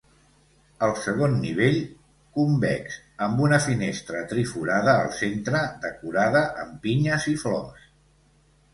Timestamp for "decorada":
5.89-6.45